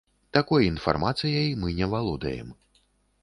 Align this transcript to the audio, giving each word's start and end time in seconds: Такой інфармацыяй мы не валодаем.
Такой 0.35 0.69
інфармацыяй 0.69 1.53
мы 1.63 1.75
не 1.79 1.91
валодаем. 1.93 2.49